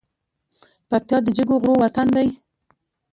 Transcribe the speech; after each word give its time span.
پکتيا 0.89 1.17
د 1.23 1.27
جګو 1.37 1.55
غرو 1.61 1.73
وطن 1.83 2.07
دی 2.15 2.27